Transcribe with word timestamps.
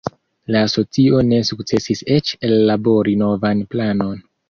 La 0.55 0.63
asocio 0.67 1.19
ne 1.27 1.43
sukcesis 1.51 2.03
eĉ 2.17 2.35
ellabori 2.51 3.19
novan 3.25 3.67
planon. 3.77 4.23